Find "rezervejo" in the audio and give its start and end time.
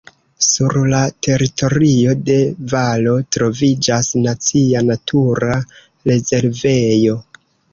6.13-7.21